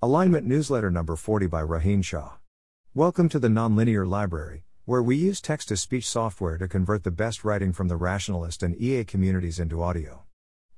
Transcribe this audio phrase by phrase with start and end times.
[0.00, 2.34] Alignment Newsletter Number 40 by Rohin Shah.
[2.94, 7.10] Welcome to the Nonlinear Library, where we use text to speech software to convert the
[7.10, 10.22] best writing from the rationalist and EA communities into audio.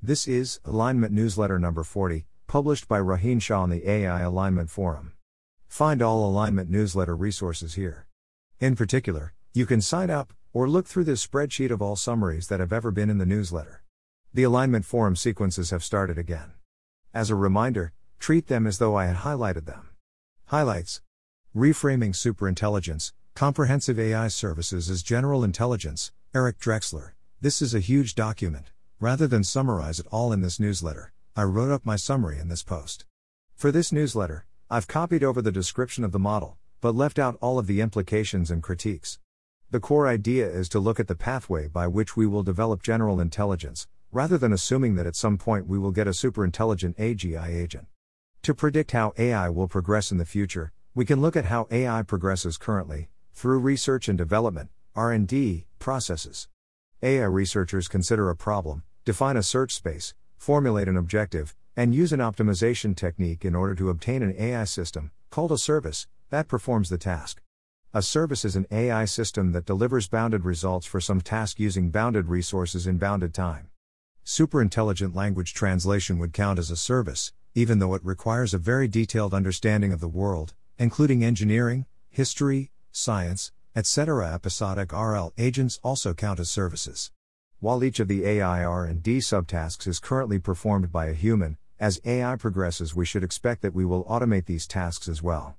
[0.01, 5.13] This is Alignment Newsletter Number 40, published by Rohin Shah on the AI Alignment Forum.
[5.69, 8.07] Find all alignment newsletter resources here.
[8.59, 12.61] In particular, you can sign up or look through this spreadsheet of all summaries that
[12.61, 13.83] have ever been in the newsletter.
[14.33, 16.52] The alignment forum sequences have started again.
[17.12, 19.89] As a reminder, treat them as though I had highlighted them.
[20.47, 21.01] Highlights
[21.56, 27.12] Reframing Superintelligence, Comprehensive AI Services as General Intelligence, Eric Drexler.
[27.41, 28.66] This is a huge document.
[29.01, 32.62] Rather than summarize it all in this newsletter, I wrote up my summary in this
[32.62, 33.06] post.
[33.56, 37.59] For this newsletter, I've copied over the description of the model, but left out all
[37.59, 39.19] of the implications and critiques.
[39.70, 43.19] The core idea is to look at the pathway by which we will develop general
[43.19, 47.87] intelligence, rather than assuming that at some point we will get a superintelligent AGI agent.
[48.44, 52.02] To predict how AI will progress in the future, we can look at how AI
[52.02, 56.48] progresses currently through research and development (R&D) processes.
[57.02, 62.20] AI researchers consider a problem, define a search space, formulate an objective, and use an
[62.20, 66.97] optimization technique in order to obtain an AI system, called a service, that performs the
[66.97, 67.42] task.
[67.92, 72.28] A service is an AI system that delivers bounded results for some task using bounded
[72.28, 73.69] resources in bounded time.
[74.25, 79.34] Superintelligent language translation would count as a service, even though it requires a very detailed
[79.34, 84.33] understanding of the world, including engineering, history, science, etc.
[84.33, 87.11] Episodic RL agents also count as services.
[87.59, 92.37] While each of the AI R&D subtasks is currently performed by a human, as AI
[92.37, 95.56] progresses, we should expect that we will automate these tasks as well.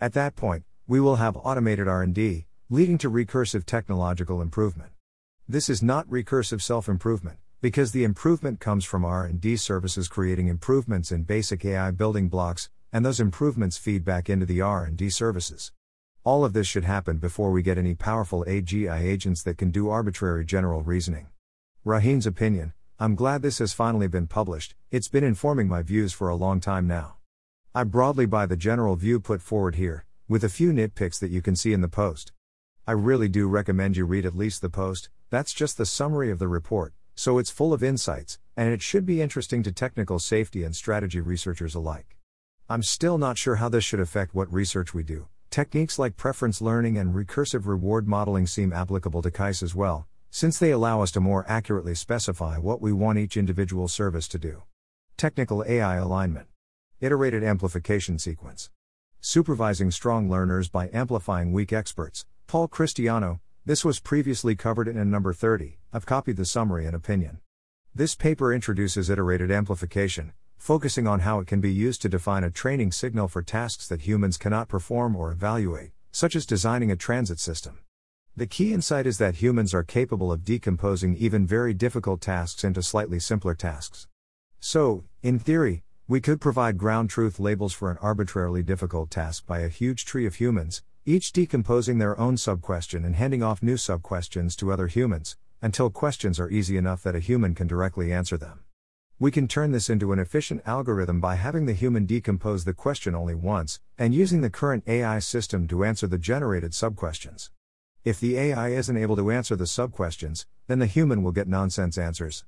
[0.00, 4.90] At that point, we will have automated R&D, leading to recursive technological improvement.
[5.48, 11.24] This is not recursive self-improvement, because the improvement comes from R&D services creating improvements in
[11.24, 15.70] basic AI building blocks, and those improvements feed back into the R&D services.
[16.24, 19.90] All of this should happen before we get any powerful AGI agents that can do
[19.90, 21.26] arbitrary general reasoning.
[21.84, 26.30] Rohin's opinion, I'm glad this has finally been published, it's been informing my views for
[26.30, 27.16] a long time now.
[27.74, 31.42] I broadly buy the general view put forward here, with a few nitpicks that you
[31.42, 32.32] can see in the post.
[32.86, 36.38] I really do recommend you read at least the post, that's just the summary of
[36.38, 40.64] the report, so it's full of insights, and it should be interesting to technical safety
[40.64, 42.16] and strategy researchers alike.
[42.66, 45.28] I'm still not sure how this should affect what research we do.
[45.50, 50.58] Techniques like preference learning and recursive reward modeling seem applicable to CAIS as well, since
[50.58, 54.62] they allow us to more accurately specify what we want each individual service to do.
[55.18, 56.46] Technical AI alignment.
[57.02, 58.70] Iterated amplification sequence.
[59.20, 62.24] Supervising strong learners by amplifying weak experts.
[62.46, 63.40] Paul Christiano.
[63.70, 65.78] This was previously covered in a number 30.
[65.92, 67.38] I've copied the summary and opinion.
[67.94, 72.50] This paper introduces iterated amplification, focusing on how it can be used to define a
[72.50, 77.38] training signal for tasks that humans cannot perform or evaluate, such as designing a transit
[77.38, 77.78] system.
[78.36, 82.82] The key insight is that humans are capable of decomposing even very difficult tasks into
[82.82, 84.08] slightly simpler tasks.
[84.58, 89.60] So, in theory, we could provide ground truth labels for an arbitrarily difficult task by
[89.60, 94.54] a huge tree of humans, each decomposing their own subquestion and handing off new subquestions
[94.54, 98.60] to other humans, until questions are easy enough that a human can directly answer them.
[99.18, 103.16] We can turn this into an efficient algorithm by having the human decompose the question
[103.16, 107.50] only once, and using the current AI system to answer the generated subquestions.
[108.04, 111.98] If the AI isn't able to answer the subquestions, then the human will get nonsense
[111.98, 112.44] answers.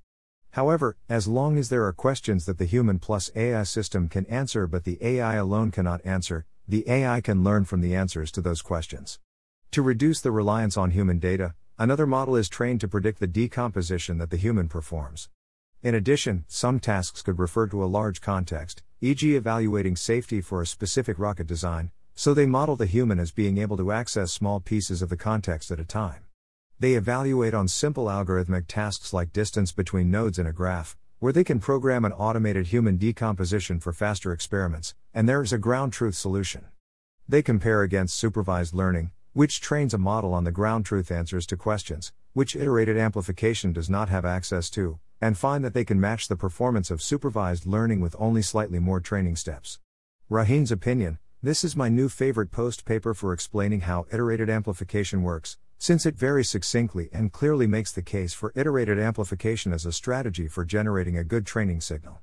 [0.52, 4.68] However, as long as there are questions that the human plus AI system can answer
[4.68, 8.62] but the AI alone cannot answer, the AI can learn from the answers to those
[8.62, 9.18] questions.
[9.72, 14.18] To reduce the reliance on human data, another model is trained to predict the decomposition
[14.18, 15.28] that the human performs.
[15.82, 20.66] In addition, some tasks could refer to a large context, e.g., evaluating safety for a
[20.66, 25.02] specific rocket design, so they model the human as being able to access small pieces
[25.02, 26.24] of the context at a time.
[26.78, 31.44] They evaluate on simple algorithmic tasks like distance between nodes in a graph, where they
[31.44, 36.16] can program an automated human decomposition for faster experiments, and there is a ground truth
[36.16, 36.64] solution.
[37.28, 41.56] They compare against supervised learning, which trains a model on the ground truth answers to
[41.56, 46.26] questions, which iterated amplification does not have access to, and find that they can match
[46.26, 49.78] the performance of supervised learning with only slightly more training steps.
[50.28, 55.56] Rohin's opinion this is my new favorite post paper for explaining how iterated amplification works,
[55.82, 60.46] since it very succinctly and clearly makes the case for iterated amplification as a strategy
[60.46, 62.20] for generating a good training signal.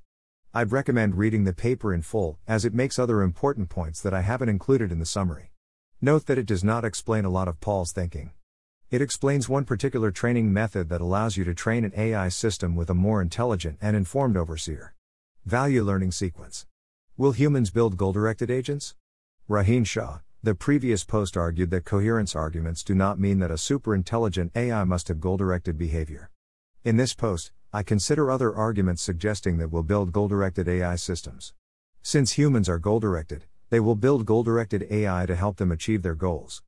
[0.54, 4.22] I'd recommend reading the paper in full, as it makes other important points that I
[4.22, 5.52] haven't included in the summary.
[6.00, 8.32] Note that it does not explain a lot of Paul's thinking.
[8.92, 12.90] It explains one particular training method that allows you to train an AI system with
[12.90, 14.94] a more intelligent and informed overseer.
[15.46, 16.66] Value learning sequence.
[17.18, 18.96] Will humans build goal directed agents?
[19.50, 23.94] Rohin Shah, the previous post argued that coherence arguments do not mean that a super
[23.94, 26.30] intelligent AI must have goal directed behavior.
[26.86, 31.54] In this post, I consider other arguments suggesting that we'll build goal directed AI systems.
[32.02, 36.04] Since humans are goal directed, they will build goal directed AI to help them achieve
[36.04, 36.64] their goals.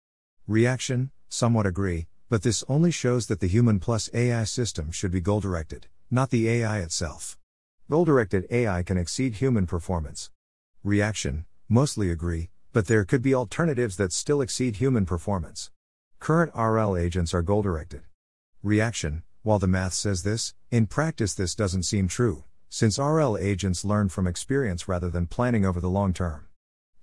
[0.48, 5.22] Reaction Somewhat agree, but this only shows that the human plus AI system should be
[5.22, 7.38] goal directed, not the AI itself.
[7.90, 10.30] Goal directed AI can exceed human performance.
[10.84, 15.72] Reaction Mostly agree, but there could be alternatives that still exceed human performance.
[16.20, 18.04] Current RL agents are goal directed.
[18.64, 23.84] Reaction While the math says this, in practice this doesn't seem true, since RL agents
[23.84, 26.48] learn from experience rather than planning over the long term.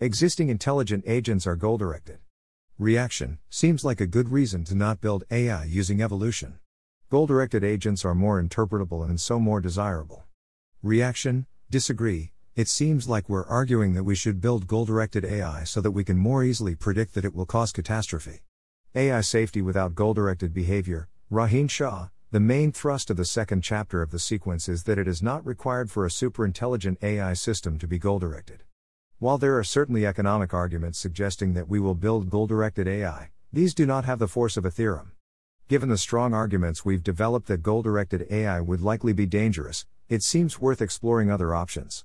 [0.00, 2.18] Existing intelligent agents are goal directed.
[2.78, 6.60] Reaction seems like a good reason to not build AI using evolution.
[7.10, 10.24] Goal directed agents are more interpretable and so more desirable.
[10.82, 12.32] Reaction Disagree.
[12.58, 16.02] It seems like we're arguing that we should build goal directed AI so that we
[16.02, 18.40] can more easily predict that it will cause catastrophe.
[18.96, 21.08] AI safety without goal directed behavior.
[21.30, 25.06] Rohin Shah, the main thrust of the second chapter of the sequence is that it
[25.06, 28.64] is not required for a superintelligent AI system to be goal directed.
[29.20, 33.72] While there are certainly economic arguments suggesting that we will build goal directed AI, these
[33.72, 35.12] do not have the force of a theorem.
[35.68, 40.24] Given the strong arguments we've developed that goal directed AI would likely be dangerous, it
[40.24, 42.04] seems worth exploring other options.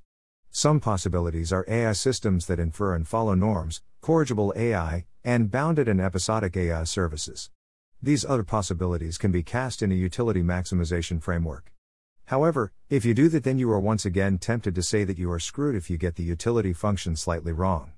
[0.56, 6.00] Some possibilities are AI systems that infer and follow norms, corrigible AI, and bounded and
[6.00, 7.50] episodic AI services.
[8.04, 11.74] These other possibilities can be cast in a utility maximization framework.
[12.26, 15.32] However, if you do that, then you are once again tempted to say that you
[15.32, 17.94] are screwed if you get the utility function slightly wrong.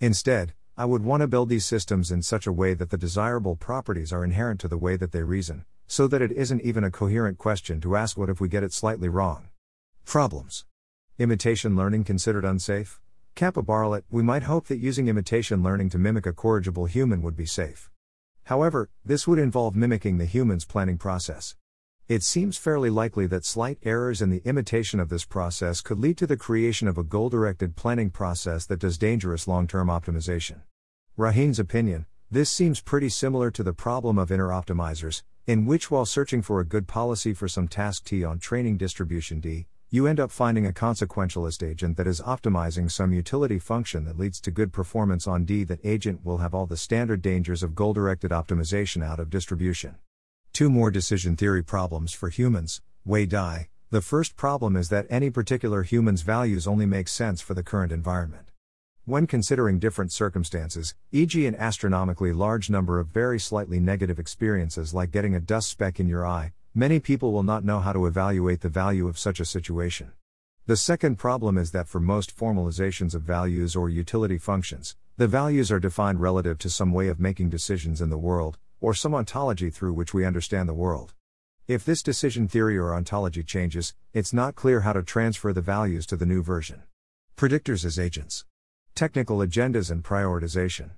[0.00, 3.54] Instead, I would want to build these systems in such a way that the desirable
[3.54, 6.90] properties are inherent to the way that they reason, so that it isn't even a
[6.90, 9.50] coherent question to ask what if we get it slightly wrong.
[10.04, 10.64] Problems.
[11.22, 13.00] Imitation learning considered unsafe?
[13.36, 17.46] Kappa we might hope that using imitation learning to mimic a corrigible human would be
[17.46, 17.88] safe.
[18.46, 21.54] However, this would involve mimicking the human's planning process.
[22.08, 26.18] It seems fairly likely that slight errors in the imitation of this process could lead
[26.18, 30.62] to the creation of a goal directed planning process that does dangerous long term optimization.
[31.16, 36.04] Rohin's opinion this seems pretty similar to the problem of inner optimizers, in which, while
[36.04, 40.18] searching for a good policy for some task T on training distribution D, you end
[40.18, 44.72] up finding a consequentialist agent that is optimizing some utility function that leads to good
[44.72, 45.64] performance on D.
[45.64, 49.96] That agent will have all the standard dangers of goal directed optimization out of distribution.
[50.54, 53.68] Two more decision theory problems for humans, Wei Dai.
[53.90, 57.92] The first problem is that any particular human's values only make sense for the current
[57.92, 58.50] environment.
[59.04, 65.10] When considering different circumstances, e.g., an astronomically large number of very slightly negative experiences like
[65.10, 68.60] getting a dust speck in your eye, many people will not know how to evaluate
[68.60, 70.12] the value of such a situation.
[70.66, 75.70] The second problem is that for most formalizations of values or utility functions, the values
[75.70, 79.70] are defined relative to some way of making decisions in the world, or some ontology
[79.70, 81.14] through which we understand the world.
[81.68, 86.06] If this decision theory or ontology changes, it's not clear how to transfer the values
[86.06, 86.82] to the new version.
[87.36, 88.44] Predictors as agents.
[88.94, 90.90] Technical agendas and prioritization.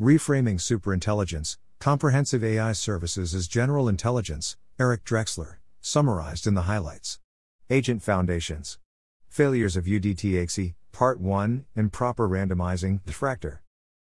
[0.00, 7.18] Reframing superintelligence, comprehensive AI services as general intelligence, Eric Drexler, summarized in the highlights.
[7.68, 8.78] Agent foundations.
[9.28, 13.58] Failures of UDTXE, Part 1, Improper randomizing, diffractor.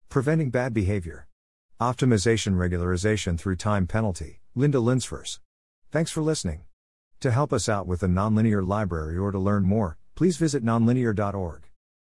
[0.08, 1.28] Preventing bad behavior.
[1.82, 5.40] Optimization regularization through time penalty, Linda Linsefors.
[5.92, 6.62] Thanks for listening.
[7.20, 11.69] To help us out with the nonlinear library or to learn more, please visit nonlinear.org.